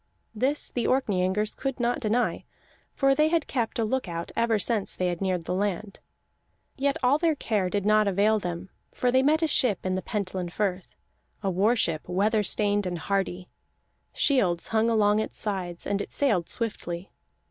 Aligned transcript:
This 0.33 0.71
the 0.71 0.87
Orkneyingers 0.87 1.55
could 1.55 1.79
not 1.79 1.99
deny, 1.99 2.43
for 2.91 3.13
they 3.13 3.27
had 3.27 3.45
kept 3.45 3.77
a 3.77 3.85
look 3.85 4.07
out 4.09 4.31
ever 4.35 4.57
since 4.57 4.95
they 4.95 5.09
had 5.09 5.21
neared 5.21 5.45
the 5.45 5.53
land. 5.53 5.99
Yet 6.75 6.97
all 7.03 7.19
their 7.19 7.35
care 7.35 7.69
did 7.69 7.85
not 7.85 8.07
avail 8.07 8.39
them, 8.39 8.71
for 8.91 9.11
they 9.11 9.21
met 9.21 9.43
a 9.43 9.47
ship 9.47 9.85
in 9.85 9.93
the 9.93 10.01
Pentland 10.01 10.53
Firth, 10.53 10.95
a 11.43 11.51
war 11.51 11.75
ship, 11.75 12.09
weather 12.09 12.41
stained 12.41 12.87
and 12.87 12.97
hardy; 12.97 13.47
shields 14.11 14.69
hung 14.69 14.89
along 14.89 15.19
its 15.19 15.37
sides, 15.37 15.85
and 15.85 16.01
it 16.01 16.11
sailed 16.11 16.49
swiftly. 16.49 17.11